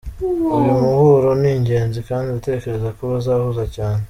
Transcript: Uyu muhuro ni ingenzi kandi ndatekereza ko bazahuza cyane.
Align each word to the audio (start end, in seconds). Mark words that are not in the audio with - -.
Uyu 0.57 0.75
muhuro 0.83 1.29
ni 1.41 1.49
ingenzi 1.57 1.99
kandi 2.09 2.27
ndatekereza 2.29 2.89
ko 2.97 3.01
bazahuza 3.11 3.63
cyane. 3.75 3.99